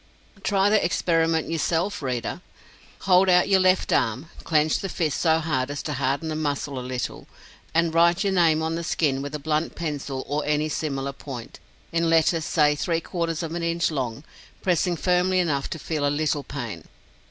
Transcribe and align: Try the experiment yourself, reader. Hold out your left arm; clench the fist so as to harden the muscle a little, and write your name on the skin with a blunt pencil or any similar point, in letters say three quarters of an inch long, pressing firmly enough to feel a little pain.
Try 0.41 0.71
the 0.71 0.83
experiment 0.83 1.47
yourself, 1.47 2.01
reader. 2.01 2.41
Hold 3.01 3.29
out 3.29 3.47
your 3.49 3.59
left 3.59 3.93
arm; 3.93 4.29
clench 4.43 4.79
the 4.79 4.89
fist 4.89 5.21
so 5.21 5.43
as 5.45 5.83
to 5.83 5.93
harden 5.93 6.27
the 6.29 6.35
muscle 6.35 6.79
a 6.79 6.81
little, 6.81 7.27
and 7.75 7.93
write 7.93 8.23
your 8.23 8.33
name 8.33 8.63
on 8.63 8.73
the 8.73 8.83
skin 8.83 9.21
with 9.21 9.35
a 9.35 9.37
blunt 9.37 9.75
pencil 9.75 10.23
or 10.27 10.43
any 10.43 10.69
similar 10.69 11.13
point, 11.13 11.59
in 11.91 12.09
letters 12.09 12.45
say 12.45 12.73
three 12.73 12.99
quarters 13.01 13.43
of 13.43 13.53
an 13.53 13.61
inch 13.61 13.91
long, 13.91 14.23
pressing 14.63 14.95
firmly 14.97 15.37
enough 15.37 15.69
to 15.69 15.77
feel 15.77 16.07
a 16.07 16.09
little 16.09 16.41
pain. 16.43 16.85